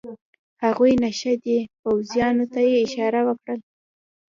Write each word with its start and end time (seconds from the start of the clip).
هغوی 0.63 0.93
نشه 1.03 1.33
دي، 1.43 1.57
پوځیانو 1.81 2.45
ته 2.53 2.59
یې 2.69 2.75
اشاره 2.85 3.21
وکړل. 3.27 3.59